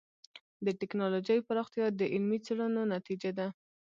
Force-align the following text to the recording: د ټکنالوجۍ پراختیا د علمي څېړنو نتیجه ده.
د 0.65 0.67
ټکنالوجۍ 0.79 1.39
پراختیا 1.47 1.85
د 1.99 2.01
علمي 2.13 2.39
څېړنو 2.45 2.81
نتیجه 2.95 3.31
ده. 3.37 3.47